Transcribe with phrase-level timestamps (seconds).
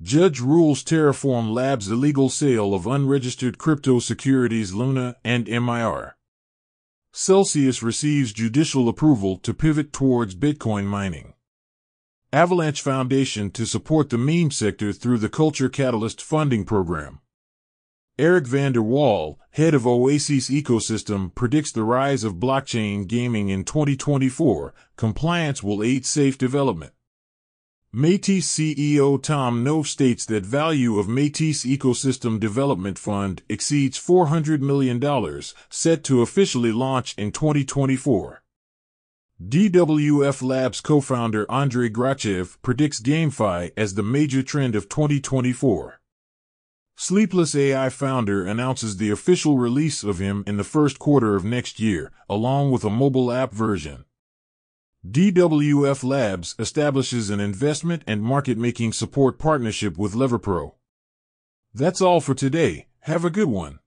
[0.00, 6.16] Judge rules Terraform Labs' illegal sale of unregistered crypto securities Luna and MIR.
[7.12, 11.34] Celsius receives judicial approval to pivot towards Bitcoin mining.
[12.32, 17.18] Avalanche Foundation to support the meme sector through the Culture Catalyst funding program.
[18.20, 23.64] Eric van der Wal, head of Oasys Ecosystem, predicts the rise of blockchain gaming in
[23.64, 24.72] 2024.
[24.96, 26.92] Compliance will aid safe development.
[27.90, 35.00] Metis CEO Tom Knoaf states that value of Metis Ecosystem Development Fund exceeds $400 million,
[35.70, 38.42] set to officially launch in 2024.
[39.42, 45.98] DWF Labs co-founder Andrei Grachev predicts GameFi as the major trend of 2024.
[46.94, 51.80] Sleepless AI founder announces the official release of him in the first quarter of next
[51.80, 54.04] year, along with a mobile app version.
[55.06, 60.72] DWF Labs establishes an investment and market making support partnership with Leverpro.
[61.72, 62.88] That's all for today.
[63.02, 63.78] Have a good one.